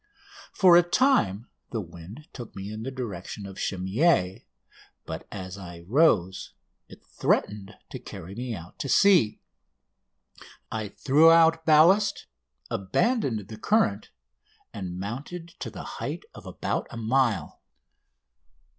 [0.51, 4.41] For a time the wind took me in the direction of Cimiez,
[5.05, 6.55] but as I rose
[6.89, 9.41] it threatened to carry me out to sea.
[10.71, 12.25] I threw out ballast,
[12.71, 14.09] abandoned the current,
[14.73, 17.61] and mounted to the height of about a mile.